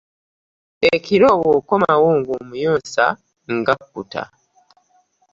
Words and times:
Ekiro 0.93 1.27
bw'okomawo 1.41 2.07
ng'omuyonsa 2.19 3.05
ng'akkuta. 3.55 4.23